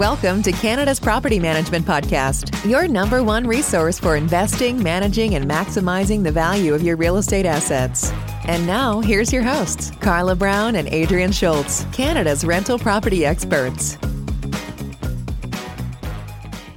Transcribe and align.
Welcome 0.00 0.42
to 0.44 0.52
Canada's 0.52 0.98
Property 0.98 1.38
Management 1.38 1.84
Podcast, 1.84 2.66
your 2.66 2.88
number 2.88 3.22
one 3.22 3.46
resource 3.46 3.98
for 3.98 4.16
investing, 4.16 4.82
managing, 4.82 5.34
and 5.34 5.44
maximizing 5.44 6.24
the 6.24 6.32
value 6.32 6.72
of 6.72 6.80
your 6.80 6.96
real 6.96 7.18
estate 7.18 7.44
assets. 7.44 8.10
And 8.48 8.66
now, 8.66 9.00
here's 9.00 9.30
your 9.30 9.42
hosts, 9.42 9.90
Carla 10.00 10.34
Brown 10.36 10.76
and 10.76 10.88
Adrian 10.88 11.32
Schultz, 11.32 11.84
Canada's 11.92 12.46
rental 12.46 12.78
property 12.78 13.26
experts. 13.26 13.98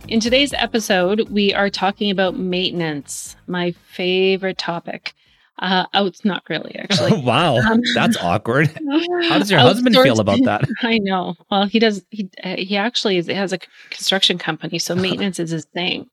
In 0.09 0.19
today's 0.19 0.51
episode, 0.51 1.29
we 1.29 1.53
are 1.53 1.69
talking 1.69 2.11
about 2.11 2.37
maintenance, 2.37 3.37
my 3.47 3.71
favorite 3.71 4.57
topic. 4.57 5.13
Uh, 5.59 5.85
oh, 5.93 6.07
it's 6.07 6.25
not 6.25 6.43
really 6.49 6.75
actually. 6.75 7.21
wow, 7.23 7.57
um, 7.57 7.81
that's 7.93 8.17
awkward. 8.17 8.67
How 9.29 9.37
does 9.37 9.51
your 9.51 9.59
husband 9.59 9.95
feel 9.95 10.19
about 10.19 10.43
that? 10.45 10.67
I 10.81 10.97
know. 10.97 11.35
Well, 11.51 11.65
he 11.65 11.79
does. 11.79 12.03
He 12.09 12.29
uh, 12.43 12.55
he 12.57 12.75
actually 12.75 13.17
is, 13.17 13.27
has 13.27 13.53
a 13.53 13.59
construction 13.89 14.37
company, 14.37 14.79
so 14.79 14.95
maintenance 14.95 15.39
is 15.39 15.51
his 15.51 15.65
thing. 15.65 16.09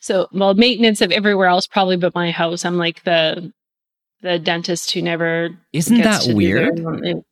So, 0.00 0.28
well, 0.32 0.52
maintenance 0.52 1.00
of 1.00 1.12
everywhere 1.12 1.46
else, 1.46 1.66
probably 1.66 1.96
but 1.96 2.14
my 2.14 2.30
house. 2.30 2.64
I'm 2.64 2.76
like 2.76 3.02
the 3.04 3.52
the 4.20 4.38
dentist 4.38 4.90
who 4.90 5.00
never. 5.00 5.50
Isn't 5.72 6.02
that 6.02 6.26
weird? 6.28 6.78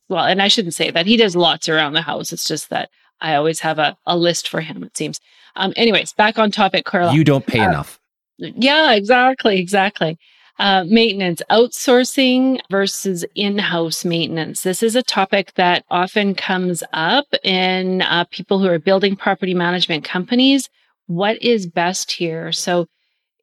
Well, 0.08 0.24
and 0.24 0.40
I 0.40 0.48
shouldn't 0.48 0.74
say 0.74 0.90
that. 0.90 1.06
He 1.06 1.18
does 1.18 1.36
lots 1.36 1.68
around 1.68 1.92
the 1.92 2.02
house. 2.02 2.32
It's 2.32 2.48
just 2.48 2.70
that 2.70 2.88
I 3.20 3.34
always 3.34 3.60
have 3.60 3.78
a, 3.78 3.96
a 4.06 4.16
list 4.16 4.48
for 4.48 4.62
him. 4.62 4.82
It 4.84 4.96
seems. 4.96 5.20
Um. 5.56 5.74
Anyways, 5.76 6.14
back 6.14 6.38
on 6.38 6.50
topic, 6.50 6.86
Carla. 6.86 7.12
You 7.12 7.24
don't 7.24 7.46
pay 7.46 7.60
uh, 7.60 7.68
enough. 7.68 8.00
Yeah, 8.38 8.94
exactly, 8.94 9.58
exactly. 9.58 10.18
Uh, 10.58 10.84
maintenance, 10.86 11.42
outsourcing 11.50 12.60
versus 12.70 13.24
in 13.34 13.58
house 13.58 14.04
maintenance. 14.04 14.62
This 14.62 14.82
is 14.82 14.94
a 14.94 15.02
topic 15.02 15.54
that 15.54 15.84
often 15.90 16.34
comes 16.34 16.84
up 16.92 17.26
in 17.42 18.02
uh, 18.02 18.24
people 18.30 18.58
who 18.58 18.68
are 18.68 18.78
building 18.78 19.16
property 19.16 19.54
management 19.54 20.04
companies. 20.04 20.68
What 21.06 21.42
is 21.42 21.66
best 21.66 22.12
here? 22.12 22.52
So, 22.52 22.86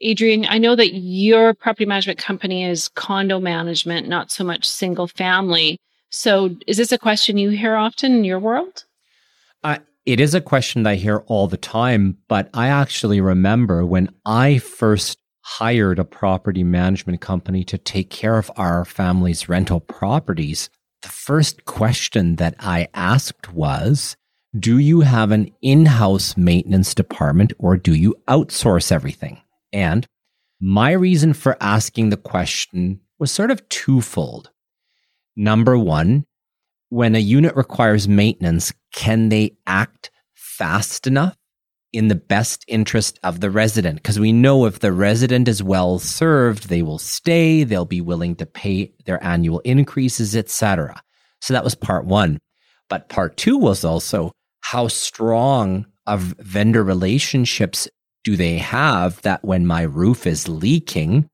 Adrian, 0.02 0.46
I 0.48 0.60
know 0.60 0.76
that 0.76 0.94
your 0.94 1.54
property 1.54 1.86
management 1.86 2.20
company 2.20 2.64
is 2.64 2.88
condo 2.90 3.40
management, 3.40 4.08
not 4.08 4.32
so 4.32 4.44
much 4.44 4.66
single 4.66 5.08
family. 5.08 5.78
So, 6.12 6.56
is 6.68 6.78
this 6.78 6.92
a 6.92 6.98
question 6.98 7.38
you 7.38 7.50
hear 7.50 7.76
often 7.76 8.14
in 8.14 8.24
your 8.24 8.40
world? 8.40 8.86
Uh, 9.64 9.80
it 10.06 10.20
is 10.20 10.34
a 10.34 10.42
question 10.42 10.84
that 10.84 10.92
I 10.92 10.96
hear 10.96 11.18
all 11.28 11.48
the 11.48 11.58
time, 11.58 12.18
but 12.28 12.50
I 12.54 12.68
actually 12.68 13.20
remember 13.20 13.86
when 13.86 14.10
I 14.26 14.60
first 14.60 15.18
hired 15.58 15.98
a 15.98 16.06
property 16.06 16.64
management 16.64 17.20
company 17.22 17.64
to 17.64 17.76
take 17.76 18.12
care 18.12 18.38
of 18.38 18.52
our 18.56 18.86
family's 18.86 19.50
rental 19.50 19.80
properties, 19.80 20.70
the 21.02 21.10
first 21.10 21.66
question 21.66 22.36
that 22.36 22.54
I 22.60 22.88
asked 22.94 23.52
was, 23.52 24.16
do 24.58 24.78
you 24.78 25.02
have 25.02 25.32
an 25.32 25.50
in-house 25.64 26.38
maintenance 26.38 26.94
department 26.94 27.52
or 27.58 27.78
do 27.78 27.96
you 27.96 28.16
outsource 28.28 28.92
everything? 28.92 29.42
And 29.74 30.06
my 30.62 30.92
reason 30.92 31.34
for 31.34 31.58
asking 31.60 32.12
the 32.12 32.18
question 32.18 33.00
was 33.18 33.32
sort 33.32 33.50
of 33.50 33.68
twofold. 33.70 34.52
Number 35.36 35.80
one, 35.80 36.26
when 36.90 37.16
a 37.16 37.20
unit 37.20 37.56
requires 37.56 38.08
maintenance, 38.08 38.72
can 38.94 39.30
they 39.30 39.58
act 39.66 40.12
fast 40.36 41.08
enough 41.08 41.39
in 41.92 42.08
the 42.08 42.16
best 42.16 42.64
interest 42.68 43.20
of 43.24 43.40
the 43.40 43.50
resident 43.50 43.98
because 43.98 44.20
we 44.20 44.32
know 44.32 44.66
if 44.66 44.80
the 44.80 44.92
resident 44.92 45.48
is 45.48 45.64
well 45.64 46.00
served 46.00 46.70
they 46.70 46.82
will 46.82 47.00
stay 47.00 47.64
they'll 47.64 47.86
be 47.86 48.02
willing 48.02 48.36
to 48.36 48.46
pay 48.46 48.94
their 49.06 49.24
annual 49.24 49.60
increases 49.60 50.36
etc 50.36 51.02
so 51.42 51.54
that 51.54 51.64
was 51.64 51.76
part 51.76 52.06
1 52.06 52.40
but 52.90 53.10
part 53.10 53.38
2 53.38 53.58
was 53.58 53.84
also 53.84 54.32
how 54.62 54.88
strong 54.88 55.86
of 56.06 56.36
vendor 56.40 56.84
relationships 56.84 57.88
do 58.24 58.36
they 58.36 58.58
have 58.58 59.22
that 59.24 59.44
when 59.44 59.66
my 59.66 59.82
roof 59.82 60.28
is 60.28 60.48
leaking 60.48 61.28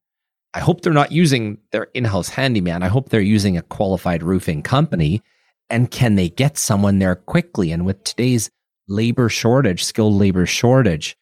i 0.53 0.59
hope 0.59 0.81
they're 0.81 0.93
not 0.93 1.11
using 1.11 1.57
their 1.71 1.87
in-house 1.93 2.29
handyman 2.29 2.81
i 2.81 2.87
hope 2.87 3.09
they're 3.09 3.19
using 3.19 3.57
a 3.57 3.61
qualified 3.61 4.23
roofing 4.23 4.61
company 4.61 5.21
and 5.69 5.89
can 5.89 6.15
they 6.15 6.29
get 6.29 6.57
someone 6.57 6.99
there 6.99 7.15
quickly? 7.15 7.71
And 7.71 7.85
with 7.85 8.03
today's 8.03 8.49
labor 8.87 9.29
shortage, 9.29 9.83
skilled 9.83 10.13
labor 10.13 10.45
shortage, 10.45 11.17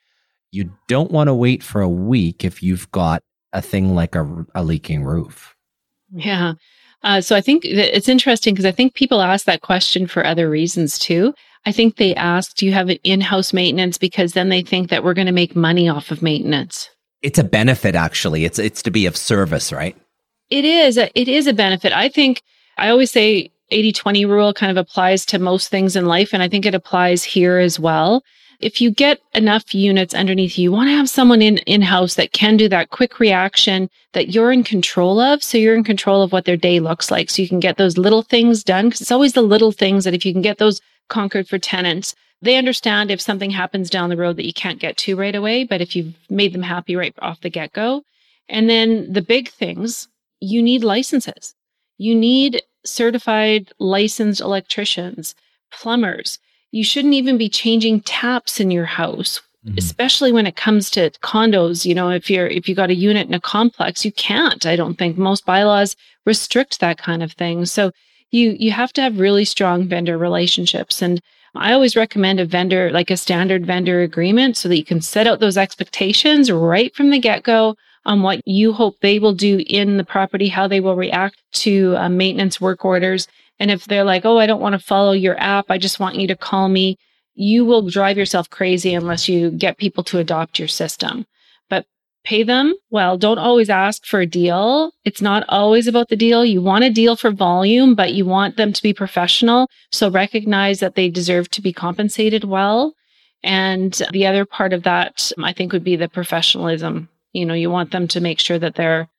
you 0.51 0.71
don't 0.87 1.11
want 1.11 1.27
to 1.27 1.33
wait 1.33 1.63
for 1.63 1.81
a 1.81 1.89
week 1.89 2.43
if 2.43 2.61
you've 2.61 2.91
got 2.91 3.23
a 3.53 3.61
thing 3.61 3.95
like 3.95 4.15
a, 4.15 4.45
a 4.55 4.63
leaking 4.63 5.03
roof. 5.03 5.55
Yeah. 6.11 6.53
Uh, 7.03 7.21
so 7.21 7.35
I 7.35 7.41
think 7.41 7.65
it's 7.65 8.07
interesting 8.07 8.53
because 8.53 8.65
I 8.65 8.71
think 8.71 8.93
people 8.93 9.21
ask 9.21 9.45
that 9.45 9.61
question 9.61 10.07
for 10.07 10.25
other 10.25 10.49
reasons 10.49 10.97
too. 10.97 11.33
I 11.65 11.71
think 11.71 11.95
they 11.95 12.13
ask, 12.15 12.55
do 12.55 12.65
you 12.65 12.73
have 12.73 12.89
an 12.89 12.99
in-house 13.03 13.53
maintenance? 13.53 13.97
Because 13.97 14.33
then 14.33 14.49
they 14.49 14.61
think 14.61 14.89
that 14.89 15.03
we're 15.03 15.13
going 15.13 15.27
to 15.27 15.33
make 15.33 15.55
money 15.55 15.87
off 15.87 16.11
of 16.11 16.21
maintenance. 16.21 16.89
It's 17.21 17.39
a 17.39 17.43
benefit, 17.43 17.95
actually. 17.95 18.43
It's, 18.43 18.59
it's 18.59 18.81
to 18.83 18.91
be 18.91 19.05
of 19.05 19.15
service, 19.15 19.71
right? 19.71 19.95
It 20.49 20.65
is. 20.65 20.97
A, 20.97 21.09
it 21.17 21.29
is 21.29 21.47
a 21.47 21.53
benefit. 21.53 21.93
I 21.93 22.09
think 22.09 22.41
I 22.77 22.89
always 22.89 23.11
say 23.11 23.49
80 23.73 23.91
20 23.91 24.25
rule 24.25 24.53
kind 24.53 24.71
of 24.71 24.77
applies 24.77 25.25
to 25.27 25.39
most 25.39 25.69
things 25.69 25.95
in 25.95 26.05
life. 26.05 26.33
And 26.33 26.43
I 26.43 26.47
think 26.47 26.65
it 26.65 26.75
applies 26.75 27.23
here 27.23 27.57
as 27.57 27.79
well. 27.79 28.23
If 28.59 28.79
you 28.79 28.91
get 28.91 29.19
enough 29.33 29.73
units 29.73 30.13
underneath 30.13 30.57
you, 30.57 30.63
you 30.63 30.71
want 30.71 30.87
to 30.87 30.95
have 30.95 31.09
someone 31.09 31.41
in 31.41 31.57
in 31.59 31.81
house 31.81 32.15
that 32.15 32.31
can 32.31 32.55
do 32.55 32.69
that 32.69 32.91
quick 32.91 33.19
reaction 33.19 33.89
that 34.13 34.29
you're 34.29 34.51
in 34.51 34.63
control 34.63 35.19
of. 35.19 35.43
So 35.43 35.57
you're 35.57 35.75
in 35.75 35.83
control 35.83 36.21
of 36.21 36.31
what 36.31 36.45
their 36.45 36.55
day 36.55 36.79
looks 36.79 37.11
like. 37.11 37.29
So 37.29 37.41
you 37.41 37.49
can 37.49 37.59
get 37.59 37.77
those 37.77 37.97
little 37.97 38.21
things 38.21 38.63
done. 38.63 38.91
Cause 38.91 39.01
it's 39.01 39.11
always 39.11 39.33
the 39.33 39.41
little 39.41 39.71
things 39.71 40.05
that 40.05 40.13
if 40.13 40.25
you 40.25 40.31
can 40.31 40.41
get 40.41 40.59
those 40.59 40.81
conquered 41.09 41.47
for 41.47 41.59
tenants, 41.59 42.15
they 42.41 42.57
understand 42.57 43.09
if 43.09 43.21
something 43.21 43.51
happens 43.51 43.89
down 43.89 44.09
the 44.09 44.17
road 44.17 44.37
that 44.37 44.45
you 44.45 44.53
can't 44.53 44.79
get 44.79 44.97
to 44.97 45.15
right 45.15 45.35
away. 45.35 45.63
But 45.63 45.81
if 45.81 45.95
you've 45.95 46.13
made 46.29 46.53
them 46.53 46.63
happy 46.63 46.95
right 46.95 47.15
off 47.21 47.41
the 47.41 47.49
get 47.49 47.73
go, 47.73 48.03
and 48.49 48.69
then 48.69 49.11
the 49.11 49.21
big 49.21 49.49
things, 49.49 50.07
you 50.39 50.61
need 50.61 50.83
licenses. 50.83 51.55
You 52.03 52.15
need 52.15 52.61
certified 52.83 53.71
licensed 53.79 54.41
electricians, 54.41 55.35
plumbers. 55.71 56.37
You 56.71 56.83
shouldn't 56.83 57.13
even 57.13 57.37
be 57.37 57.47
changing 57.47 58.01
taps 58.01 58.59
in 58.59 58.71
your 58.71 58.85
house, 58.85 59.39
mm-hmm. 59.65 59.77
especially 59.77 60.33
when 60.33 60.45
it 60.45 60.57
comes 60.57 60.89
to 60.91 61.11
condos. 61.21 61.85
You 61.85 61.95
know, 61.95 62.09
if 62.09 62.29
you're 62.29 62.47
if 62.47 62.67
you 62.67 62.75
got 62.75 62.89
a 62.89 62.95
unit 62.95 63.27
in 63.27 63.33
a 63.33 63.39
complex, 63.39 64.03
you 64.03 64.11
can't. 64.11 64.65
I 64.65 64.75
don't 64.75 64.97
think 64.97 65.17
most 65.17 65.45
bylaws 65.45 65.95
restrict 66.25 66.81
that 66.81 66.97
kind 66.97 67.23
of 67.23 67.31
thing. 67.31 67.65
So 67.65 67.91
you 68.31 68.57
you 68.59 68.71
have 68.71 68.91
to 68.93 69.01
have 69.01 69.17
really 69.19 69.45
strong 69.45 69.87
vendor 69.87 70.17
relationships 70.17 71.01
and 71.01 71.21
I 71.55 71.71
always 71.71 71.95
recommend 71.95 72.39
a 72.39 72.45
vendor, 72.45 72.89
like 72.89 73.11
a 73.11 73.17
standard 73.17 73.63
vendor 73.63 74.01
agreement, 74.01 74.57
so 74.57 74.67
that 74.67 74.77
you 74.77 74.83
can 74.83 75.01
set 75.01 75.27
out 75.27 75.39
those 75.39 75.55
expectations 75.55 76.51
right 76.51 76.93
from 76.95 77.11
the 77.11 77.19
get 77.19 77.43
go 77.43 77.75
on 78.05 78.21
what 78.21 78.41
you 78.45 78.73
hope 78.73 78.99
they 78.99 79.19
will 79.19 79.33
do 79.33 79.63
in 79.67 79.97
the 79.97 80.03
property, 80.03 80.47
how 80.47 80.67
they 80.67 80.79
will 80.79 80.95
react 80.95 81.41
to 81.53 81.95
uh, 81.97 82.09
maintenance 82.09 82.59
work 82.59 82.83
orders. 82.83 83.27
And 83.59 83.71
if 83.71 83.85
they're 83.85 84.03
like, 84.03 84.25
oh, 84.25 84.39
I 84.39 84.45
don't 84.45 84.61
want 84.61 84.73
to 84.73 84.79
follow 84.79 85.13
your 85.13 85.39
app, 85.39 85.65
I 85.69 85.77
just 85.77 85.99
want 85.99 86.15
you 86.15 86.27
to 86.27 86.35
call 86.35 86.69
me, 86.69 86.97
you 87.35 87.65
will 87.65 87.89
drive 87.89 88.17
yourself 88.17 88.49
crazy 88.49 88.93
unless 88.93 89.29
you 89.29 89.51
get 89.51 89.77
people 89.77 90.03
to 90.05 90.19
adopt 90.19 90.59
your 90.59 90.67
system. 90.67 91.25
But 91.69 91.85
pay 92.23 92.43
them 92.43 92.73
well. 92.89 93.17
Don't 93.17 93.37
always 93.39 93.69
ask 93.69 94.05
for 94.05 94.19
a 94.19 94.25
deal. 94.25 94.91
It's 95.05 95.21
not 95.21 95.45
always 95.49 95.87
about 95.87 96.09
the 96.09 96.15
deal. 96.15 96.43
You 96.43 96.61
want 96.61 96.83
a 96.83 96.89
deal 96.89 97.15
for 97.15 97.31
volume, 97.31 97.95
but 97.95 98.13
you 98.13 98.25
want 98.25 98.57
them 98.57 98.73
to 98.73 98.83
be 98.83 98.93
professional. 98.93 99.69
So 99.91 100.09
recognize 100.09 100.79
that 100.79 100.95
they 100.95 101.09
deserve 101.09 101.49
to 101.51 101.61
be 101.61 101.73
compensated 101.73 102.43
well. 102.43 102.93
And 103.43 104.01
the 104.11 104.25
other 104.25 104.45
part 104.45 104.73
of 104.73 104.83
that, 104.83 105.31
I 105.41 105.53
think, 105.53 105.73
would 105.73 105.83
be 105.83 105.95
the 105.95 106.07
professionalism 106.07 107.09
you 107.33 107.45
know, 107.45 107.53
you 107.53 107.69
want 107.69 107.91
them 107.91 108.07
to 108.09 108.21
make 108.21 108.39
sure 108.39 108.59
that 108.59 108.75
they're 108.75 109.09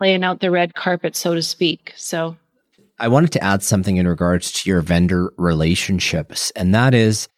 laying 0.00 0.24
out 0.24 0.40
the 0.40 0.50
red 0.50 0.74
carpet, 0.74 1.16
so 1.16 1.34
to 1.34 1.42
speak. 1.42 1.92
So 1.96 2.36
I 2.98 3.08
wanted 3.08 3.32
to 3.32 3.44
add 3.44 3.62
something 3.62 3.96
in 3.96 4.08
regards 4.08 4.52
to 4.52 4.70
your 4.70 4.80
vendor 4.80 5.32
relationships, 5.36 6.50
and 6.52 6.74
that 6.74 6.94
is 6.94 7.28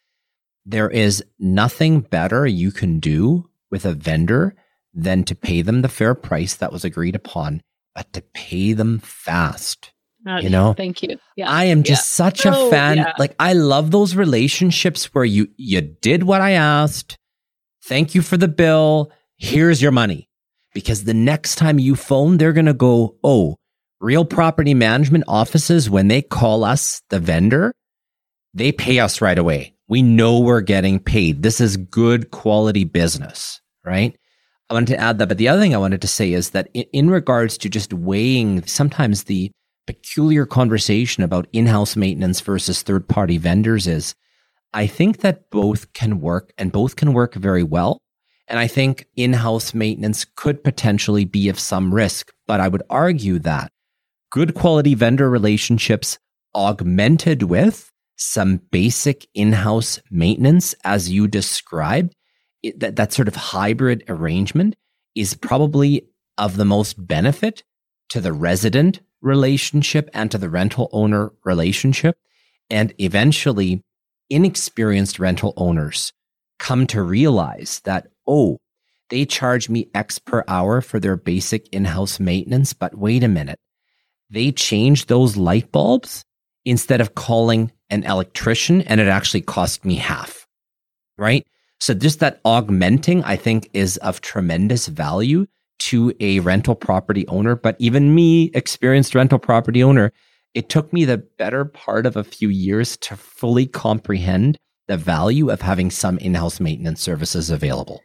there 0.65 0.89
is 0.89 1.23
nothing 1.39 2.01
better 2.01 2.45
you 2.45 2.71
can 2.71 2.99
do 2.99 3.49
with 3.71 3.85
a 3.85 3.93
vendor 3.93 4.55
than 4.93 5.23
to 5.23 5.35
pay 5.35 5.61
them 5.61 5.81
the 5.81 5.89
fair 5.89 6.13
price 6.13 6.55
that 6.55 6.71
was 6.71 6.83
agreed 6.83 7.15
upon, 7.15 7.61
but 7.95 8.11
to 8.13 8.21
pay 8.33 8.73
them 8.73 8.99
fast. 8.99 9.91
Uh, 10.27 10.39
you 10.39 10.49
know, 10.49 10.73
thank 10.73 11.01
you. 11.03 11.17
Yeah. 11.37 11.49
I 11.49 11.65
am 11.65 11.83
just 11.83 12.01
yeah. 12.01 12.25
such 12.25 12.45
a 12.45 12.53
oh, 12.53 12.69
fan. 12.69 12.97
Yeah. 12.97 13.13
Like 13.17 13.33
I 13.39 13.53
love 13.53 13.91
those 13.91 14.15
relationships 14.15 15.13
where 15.13 15.23
you 15.23 15.47
you 15.55 15.81
did 15.81 16.23
what 16.23 16.41
I 16.41 16.51
asked. 16.51 17.17
Thank 17.85 18.13
you 18.13 18.21
for 18.21 18.35
the 18.35 18.49
bill. 18.49 19.11
Here's 19.37 19.81
your 19.81 19.91
money 19.91 20.26
because 20.73 21.03
the 21.03 21.13
next 21.13 21.55
time 21.55 21.79
you 21.79 21.95
phone, 21.95 22.37
they're 22.37 22.53
going 22.53 22.65
to 22.65 22.73
go, 22.73 23.15
Oh, 23.23 23.57
real 23.99 24.25
property 24.25 24.73
management 24.73 25.23
offices, 25.27 25.89
when 25.89 26.07
they 26.07 26.21
call 26.21 26.63
us 26.63 27.01
the 27.09 27.19
vendor, 27.19 27.73
they 28.53 28.71
pay 28.71 28.99
us 28.99 29.21
right 29.21 29.37
away. 29.37 29.75
We 29.87 30.01
know 30.01 30.39
we're 30.39 30.61
getting 30.61 30.99
paid. 30.99 31.43
This 31.43 31.61
is 31.61 31.77
good 31.77 32.31
quality 32.31 32.83
business, 32.83 33.61
right? 33.85 34.17
I 34.69 34.73
wanted 34.73 34.95
to 34.95 34.99
add 34.99 35.17
that. 35.19 35.29
But 35.29 35.37
the 35.37 35.47
other 35.47 35.61
thing 35.61 35.73
I 35.73 35.79
wanted 35.79 36.01
to 36.01 36.07
say 36.07 36.33
is 36.33 36.49
that 36.49 36.69
in, 36.73 37.09
regards 37.09 37.57
to 37.59 37.69
just 37.69 37.93
weighing 37.93 38.65
sometimes 38.65 39.23
the 39.23 39.51
peculiar 39.85 40.45
conversation 40.45 41.23
about 41.23 41.47
in 41.53 41.67
house 41.67 41.95
maintenance 41.95 42.41
versus 42.41 42.81
third 42.81 43.07
party 43.07 43.37
vendors 43.37 43.87
is 43.87 44.13
I 44.73 44.85
think 44.85 45.19
that 45.19 45.49
both 45.49 45.93
can 45.93 46.19
work 46.19 46.51
and 46.57 46.71
both 46.71 46.97
can 46.97 47.13
work 47.13 47.35
very 47.35 47.63
well. 47.63 47.99
And 48.47 48.59
I 48.59 48.67
think 48.67 49.07
in 49.15 49.33
house 49.33 49.73
maintenance 49.73 50.25
could 50.35 50.63
potentially 50.63 51.25
be 51.25 51.49
of 51.49 51.59
some 51.59 51.93
risk. 51.93 52.31
But 52.45 52.59
I 52.59 52.67
would 52.67 52.83
argue 52.89 53.39
that 53.39 53.71
good 54.31 54.53
quality 54.53 54.95
vendor 54.95 55.29
relationships 55.29 56.17
augmented 56.55 57.43
with 57.43 57.91
some 58.15 58.57
basic 58.71 59.27
in 59.33 59.53
house 59.53 59.99
maintenance, 60.09 60.73
as 60.83 61.09
you 61.09 61.27
described, 61.27 62.15
it, 62.63 62.79
that, 62.79 62.95
that 62.95 63.13
sort 63.13 63.27
of 63.27 63.35
hybrid 63.35 64.03
arrangement 64.07 64.75
is 65.13 65.35
probably 65.35 66.07
of 66.37 66.57
the 66.57 66.65
most 66.65 67.07
benefit 67.07 67.63
to 68.09 68.21
the 68.21 68.33
resident 68.33 69.01
relationship 69.21 70.09
and 70.13 70.31
to 70.31 70.37
the 70.37 70.49
rental 70.49 70.89
owner 70.91 71.31
relationship. 71.43 72.17
And 72.69 72.93
eventually, 72.97 73.83
inexperienced 74.29 75.19
rental 75.19 75.53
owners 75.57 76.13
come 76.59 76.87
to 76.87 77.01
realize 77.01 77.81
that, 77.85 78.07
oh, 78.27 78.59
they 79.09 79.25
charge 79.25 79.69
me 79.69 79.89
X 79.95 80.19
per 80.19 80.43
hour 80.47 80.81
for 80.81 80.99
their 80.99 81.15
basic 81.15 81.67
in 81.69 81.85
house 81.85 82.19
maintenance. 82.19 82.73
But 82.73 82.97
wait 82.97 83.23
a 83.23 83.27
minute. 83.27 83.59
They 84.29 84.51
change 84.51 85.05
those 85.05 85.37
light 85.37 85.71
bulbs 85.71 86.23
instead 86.65 86.99
of 86.99 87.15
calling 87.15 87.71
an 87.89 88.03
electrician 88.03 88.81
and 88.81 88.99
it 88.99 89.07
actually 89.07 89.41
cost 89.41 89.85
me 89.85 89.95
half. 89.95 90.45
Right. 91.17 91.47
So 91.79 91.93
just 91.93 92.19
that 92.19 92.41
augmenting, 92.43 93.23
I 93.23 93.35
think 93.35 93.69
is 93.73 93.97
of 93.97 94.21
tremendous 94.21 94.87
value 94.87 95.45
to 95.79 96.13
a 96.19 96.39
rental 96.39 96.75
property 96.75 97.27
owner. 97.27 97.55
But 97.55 97.77
even 97.79 98.13
me, 98.13 98.51
experienced 98.53 99.15
rental 99.15 99.39
property 99.39 99.83
owner, 99.83 100.11
it 100.53 100.69
took 100.69 100.91
me 100.91 101.05
the 101.05 101.19
better 101.19 101.65
part 101.65 102.05
of 102.05 102.17
a 102.17 102.23
few 102.23 102.49
years 102.49 102.97
to 102.97 103.15
fully 103.15 103.67
comprehend 103.67 104.57
the 104.87 104.97
value 104.97 105.49
of 105.49 105.61
having 105.61 105.91
some 105.91 106.17
in-house 106.17 106.59
maintenance 106.59 107.01
services 107.01 107.49
available. 107.49 108.01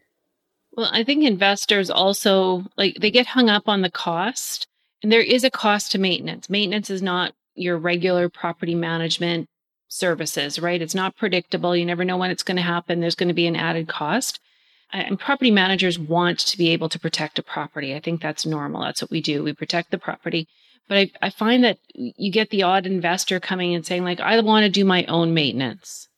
Well, 0.74 0.90
I 0.92 1.04
think 1.04 1.24
investors 1.24 1.90
also 1.90 2.64
like 2.76 2.96
they 3.00 3.10
get 3.10 3.26
hung 3.26 3.50
up 3.50 3.68
on 3.68 3.82
the 3.82 3.90
cost 3.90 4.66
and 5.02 5.12
there 5.12 5.20
is 5.20 5.44
a 5.44 5.50
cost 5.50 5.92
to 5.92 5.98
maintenance. 5.98 6.48
Maintenance 6.48 6.88
is 6.90 7.02
not 7.02 7.34
your 7.54 7.76
regular 7.76 8.28
property 8.28 8.74
management 8.74 9.48
services, 9.88 10.58
right? 10.58 10.80
It's 10.80 10.94
not 10.94 11.16
predictable. 11.16 11.76
You 11.76 11.84
never 11.84 12.04
know 12.04 12.16
when 12.16 12.30
it's 12.30 12.42
going 12.42 12.56
to 12.56 12.62
happen. 12.62 13.00
There's 13.00 13.14
going 13.14 13.28
to 13.28 13.34
be 13.34 13.46
an 13.46 13.56
added 13.56 13.88
cost. 13.88 14.40
And 14.90 15.18
property 15.18 15.50
managers 15.50 15.98
want 15.98 16.38
to 16.40 16.58
be 16.58 16.68
able 16.68 16.88
to 16.90 16.98
protect 16.98 17.38
a 17.38 17.42
property. 17.42 17.94
I 17.94 18.00
think 18.00 18.20
that's 18.20 18.44
normal. 18.44 18.82
That's 18.82 19.02
what 19.02 19.10
we 19.10 19.20
do. 19.20 19.42
We 19.42 19.52
protect 19.54 19.90
the 19.90 19.98
property. 19.98 20.48
But 20.88 20.98
I, 20.98 21.10
I 21.22 21.30
find 21.30 21.64
that 21.64 21.78
you 21.94 22.30
get 22.30 22.50
the 22.50 22.62
odd 22.62 22.86
investor 22.86 23.40
coming 23.40 23.74
and 23.74 23.84
saying, 23.86 24.04
like, 24.04 24.20
I 24.20 24.38
want 24.40 24.64
to 24.64 24.70
do 24.70 24.84
my 24.84 25.04
own 25.06 25.32
maintenance. 25.32 26.08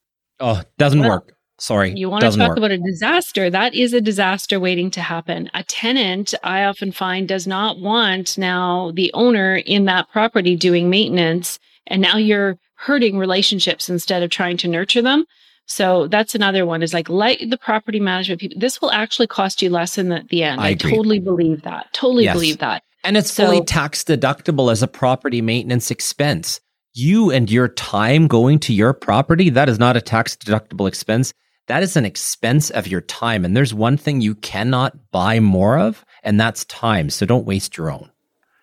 Oh, 0.40 0.62
doesn't 0.78 1.00
well, 1.00 1.10
work. 1.10 1.36
Sorry. 1.64 1.94
You 1.96 2.10
want 2.10 2.22
to 2.24 2.30
talk 2.30 2.50
work. 2.50 2.58
about 2.58 2.72
a 2.72 2.78
disaster. 2.78 3.48
That 3.48 3.74
is 3.74 3.94
a 3.94 4.00
disaster 4.02 4.60
waiting 4.60 4.90
to 4.90 5.00
happen. 5.00 5.50
A 5.54 5.64
tenant, 5.64 6.34
I 6.44 6.64
often 6.64 6.92
find, 6.92 7.26
does 7.26 7.46
not 7.46 7.78
want 7.78 8.36
now 8.36 8.92
the 8.94 9.10
owner 9.14 9.56
in 9.56 9.86
that 9.86 10.10
property 10.10 10.56
doing 10.56 10.90
maintenance. 10.90 11.58
And 11.86 12.02
now 12.02 12.18
you're 12.18 12.58
hurting 12.74 13.16
relationships 13.16 13.88
instead 13.88 14.22
of 14.22 14.28
trying 14.28 14.58
to 14.58 14.68
nurture 14.68 15.00
them. 15.00 15.24
So 15.64 16.06
that's 16.08 16.34
another 16.34 16.66
one 16.66 16.82
is 16.82 16.92
like 16.92 17.08
let 17.08 17.38
the 17.48 17.56
property 17.56 17.98
management 17.98 18.42
people. 18.42 18.60
This 18.60 18.82
will 18.82 18.90
actually 18.90 19.28
cost 19.28 19.62
you 19.62 19.70
less 19.70 19.96
in 19.96 20.10
the, 20.10 20.22
the 20.28 20.42
end. 20.42 20.60
I, 20.60 20.68
I 20.68 20.74
totally 20.74 21.18
believe 21.18 21.62
that. 21.62 21.90
Totally 21.94 22.24
yes. 22.24 22.34
believe 22.34 22.58
that. 22.58 22.82
And 23.04 23.16
it's 23.16 23.30
so, 23.30 23.46
fully 23.46 23.64
tax 23.64 24.04
deductible 24.04 24.70
as 24.70 24.82
a 24.82 24.88
property 24.88 25.40
maintenance 25.40 25.90
expense. 25.90 26.60
You 26.92 27.30
and 27.30 27.50
your 27.50 27.68
time 27.68 28.28
going 28.28 28.58
to 28.60 28.74
your 28.74 28.92
property, 28.92 29.48
that 29.48 29.70
is 29.70 29.78
not 29.78 29.96
a 29.96 30.02
tax 30.02 30.36
deductible 30.36 30.86
expense. 30.86 31.32
That 31.66 31.82
is 31.82 31.96
an 31.96 32.04
expense 32.04 32.70
of 32.70 32.86
your 32.86 33.00
time. 33.00 33.44
And 33.44 33.56
there's 33.56 33.72
one 33.72 33.96
thing 33.96 34.20
you 34.20 34.34
cannot 34.34 35.10
buy 35.10 35.40
more 35.40 35.78
of, 35.78 36.04
and 36.22 36.38
that's 36.38 36.64
time. 36.66 37.10
So 37.10 37.24
don't 37.24 37.46
waste 37.46 37.76
your 37.76 37.90
own. 37.90 38.10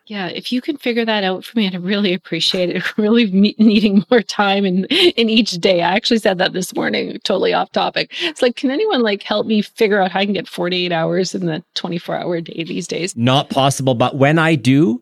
Yeah, 0.08 0.28
if 0.28 0.52
you 0.52 0.60
can 0.62 0.76
figure 0.76 1.06
that 1.06 1.24
out 1.24 1.46
for 1.46 1.58
me, 1.58 1.68
I'd 1.68 1.82
really 1.82 2.14
appreciate 2.14 2.70
it. 2.70 2.84
Really 2.98 3.32
needing 3.32 4.04
more 4.12 4.22
time 4.22 4.66
in 4.66 4.86
in 4.86 5.30
each 5.30 5.54
day. 5.54 5.82
I 5.82 5.96
actually 5.96 6.20
said 6.20 6.38
that 6.40 6.54
this 6.54 6.76
morning, 6.76 7.18
totally 7.24 7.54
off 7.54 7.72
topic. 7.72 8.14
It's 8.22 8.42
like, 8.42 8.56
can 8.58 8.70
anyone 8.70 9.02
like 9.02 9.24
help 9.24 9.48
me 9.48 9.62
figure 9.62 10.02
out 10.02 10.12
how 10.12 10.20
I 10.20 10.26
can 10.26 10.34
get 10.34 10.48
48 10.48 10.92
hours 10.92 11.34
in 11.34 11.46
the 11.46 11.64
24 11.76 12.16
hour 12.18 12.42
day 12.42 12.64
these 12.66 12.88
days? 12.88 13.16
Not 13.16 13.50
possible, 13.50 13.96
but 13.96 14.18
when 14.18 14.38
I 14.38 14.56
do, 14.56 15.02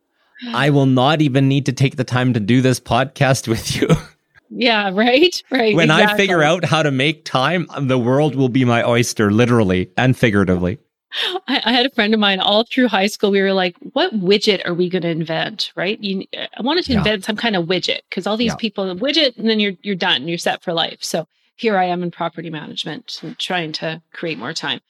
I 0.54 0.70
will 0.70 0.86
not 0.86 1.22
even 1.22 1.48
need 1.48 1.66
to 1.66 1.74
take 1.74 1.96
the 1.96 2.04
time 2.04 2.34
to 2.34 2.40
do 2.40 2.62
this 2.62 2.80
podcast 2.80 3.48
with 3.48 3.76
you. 3.76 3.90
Yeah, 4.50 4.92
right, 4.94 5.42
right. 5.52 5.76
When 5.76 5.90
exactly. 5.90 6.14
I 6.14 6.18
figure 6.18 6.44
out 6.44 6.66
how 6.66 6.84
to 6.84 6.92
make 6.92 7.26
time, 7.26 7.68
the 7.80 7.98
world 7.98 8.36
will 8.36 8.50
be 8.50 8.66
my 8.66 8.84
oyster, 8.84 9.32
literally 9.32 9.92
and 9.98 10.18
figuratively. 10.18 10.80
I, 11.48 11.62
I, 11.66 11.74
had 11.74 11.88
a 11.88 11.90
friend 11.90 12.14
of 12.14 12.20
mine 12.20 12.40
all 12.40 12.64
through 12.64 12.88
high 12.88 13.08
school. 13.08 13.32
We 13.32 13.42
were 13.42 13.54
like, 13.54 13.76
what 13.94 14.14
widget 14.14 14.68
are 14.68 14.76
we 14.76 14.90
going 14.90 15.02
to 15.02 15.10
invent? 15.10 15.72
Right. 15.76 16.00
You, 16.00 16.26
I 16.36 16.62
wanted 16.62 16.86
to 16.86 16.92
yeah. 16.94 17.00
invent 17.00 17.26
some 17.26 17.36
kind 17.36 17.56
of 17.56 17.66
widget 17.66 18.02
because 18.10 18.28
all 18.28 18.38
these 18.38 18.52
yeah. 18.52 18.58
people 18.58 18.86
widget 18.96 19.36
and 19.38 19.50
then 19.50 19.60
you're, 19.60 19.74
you're 19.82 19.96
done. 19.96 20.28
You're 20.28 20.38
set 20.38 20.62
for 20.62 20.72
life. 20.72 21.00
So 21.02 21.28
here 21.56 21.78
I 21.78 21.86
am 21.86 22.04
in 22.04 22.12
property 22.12 22.50
management 22.50 23.22
and 23.24 23.38
trying 23.40 23.72
to 23.74 24.02
create 24.14 24.38
more 24.38 24.54
time. 24.54 24.82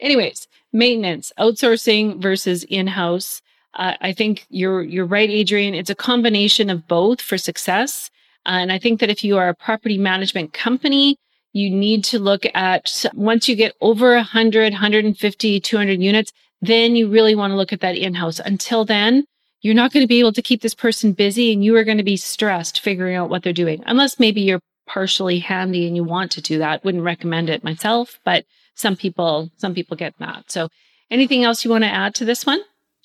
Anyways, 0.00 0.48
maintenance, 0.72 1.32
outsourcing 1.38 2.20
versus 2.20 2.64
in-house. 2.64 3.42
Uh, 3.74 3.94
I 4.00 4.12
think 4.12 4.46
you're, 4.48 4.82
you're 4.82 5.04
right, 5.04 5.28
Adrian. 5.28 5.74
It's 5.74 5.90
a 5.90 5.94
combination 5.94 6.70
of 6.70 6.88
both 6.88 7.20
for 7.20 7.36
success. 7.36 8.10
And 8.48 8.72
I 8.72 8.78
think 8.78 9.00
that 9.00 9.10
if 9.10 9.22
you 9.22 9.36
are 9.36 9.48
a 9.48 9.54
property 9.54 9.98
management 9.98 10.52
company, 10.52 11.16
you 11.52 11.70
need 11.70 12.02
to 12.04 12.18
look 12.18 12.44
at 12.54 13.04
once 13.14 13.48
you 13.48 13.54
get 13.54 13.74
over 13.80 14.14
100, 14.14 14.72
150, 14.72 15.60
200 15.60 16.02
units, 16.02 16.32
then 16.60 16.96
you 16.96 17.08
really 17.08 17.34
want 17.34 17.52
to 17.52 17.56
look 17.56 17.72
at 17.72 17.80
that 17.80 17.96
in 17.96 18.14
house. 18.14 18.40
Until 18.40 18.84
then, 18.84 19.24
you're 19.60 19.74
not 19.74 19.92
going 19.92 20.02
to 20.02 20.08
be 20.08 20.20
able 20.20 20.32
to 20.32 20.42
keep 20.42 20.62
this 20.62 20.74
person 20.74 21.12
busy 21.12 21.52
and 21.52 21.64
you 21.64 21.76
are 21.76 21.84
going 21.84 21.98
to 21.98 22.04
be 22.04 22.16
stressed 22.16 22.80
figuring 22.80 23.16
out 23.16 23.30
what 23.30 23.42
they're 23.42 23.52
doing. 23.52 23.82
Unless 23.86 24.18
maybe 24.18 24.40
you're 24.40 24.60
partially 24.86 25.38
handy 25.38 25.86
and 25.86 25.94
you 25.94 26.04
want 26.04 26.30
to 26.32 26.40
do 26.40 26.58
that. 26.58 26.84
Wouldn't 26.84 27.04
recommend 27.04 27.50
it 27.50 27.64
myself, 27.64 28.18
but 28.24 28.44
some 28.74 28.96
people, 28.96 29.50
some 29.58 29.74
people 29.74 29.96
get 29.96 30.14
that. 30.18 30.50
So 30.50 30.68
anything 31.10 31.44
else 31.44 31.64
you 31.64 31.70
want 31.70 31.84
to 31.84 31.90
add 31.90 32.14
to 32.16 32.24
this 32.24 32.46
one? 32.46 32.60